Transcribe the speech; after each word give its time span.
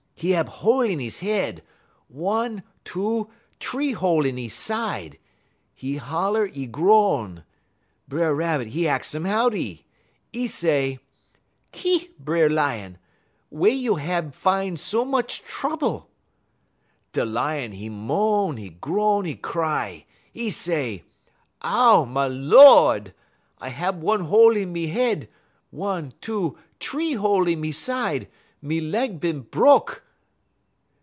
'E 0.23 0.29
hab 0.33 0.47
hole 0.47 0.81
in 0.81 1.01
'e 1.01 1.09
head, 1.09 1.63
one, 2.07 2.61
two, 2.85 3.27
t'ree 3.59 3.93
hole 3.93 4.23
in 4.23 4.37
'e 4.37 4.47
side; 4.47 5.17
'e 5.79 5.95
holler, 5.97 6.45
'e 6.53 6.67
groan. 6.67 7.43
B'er 8.07 8.35
Rabbit, 8.35 8.67
'e 8.67 8.83
ahx 8.83 9.15
um 9.15 9.25
howdy. 9.25 9.83
'E 10.31 10.45
say: 10.45 10.99
"'Ki, 11.71 12.11
B'er 12.23 12.51
Lion, 12.53 12.99
wey 13.49 13.71
you 13.71 13.95
hab 13.95 14.35
fine 14.35 14.77
so 14.77 15.03
much 15.03 15.41
trouble?' 15.41 16.07
"Da 17.13 17.23
Lion, 17.23 17.73
'e 17.73 17.89
moan, 17.89 18.59
'e 18.59 18.69
groan, 18.69 19.25
'e 19.25 19.33
cry; 19.33 20.05
'e 20.35 20.51
say: 20.51 21.01
"'Ow, 21.63 22.05
ma 22.05 22.27
Lord! 22.29 23.15
I 23.57 23.69
hab 23.69 24.03
one 24.03 24.25
hole 24.25 24.55
in 24.55 24.71
me 24.71 24.85
head, 24.85 25.27
one, 25.71 26.11
two, 26.21 26.59
t'ree 26.79 27.13
hole 27.13 27.47
in 27.47 27.59
me 27.59 27.71
side, 27.71 28.27
me 28.61 28.79
leg 28.79 29.19
bin 29.19 29.39
bruk!' 29.41 30.03